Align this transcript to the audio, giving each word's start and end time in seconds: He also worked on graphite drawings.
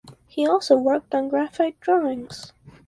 He 0.25 0.47
also 0.47 0.77
worked 0.77 1.13
on 1.13 1.29
graphite 1.29 1.79
drawings. 1.79 2.53